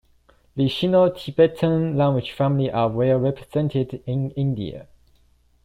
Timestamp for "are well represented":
2.71-4.01